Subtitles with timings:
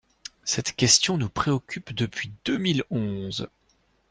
[0.45, 3.47] Cette question nous préoccupe depuis deux mille onze.